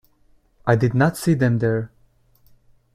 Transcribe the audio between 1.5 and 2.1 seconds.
there.